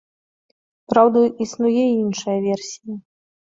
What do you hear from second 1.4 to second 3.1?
існуе і іншая версія.